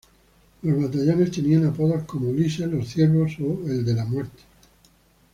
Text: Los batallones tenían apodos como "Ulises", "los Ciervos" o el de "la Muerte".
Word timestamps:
Los 0.63 0.81
batallones 0.81 1.29
tenían 1.29 1.67
apodos 1.67 2.05
como 2.05 2.29
"Ulises", 2.29 2.67
"los 2.67 2.87
Ciervos" 2.87 3.33
o 3.39 3.69
el 3.69 3.85
de 3.85 3.93
"la 3.93 4.03
Muerte". 4.03 4.41